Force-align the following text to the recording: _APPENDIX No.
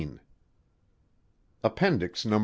_APPENDIX 1.63 2.25
No. 2.25 2.39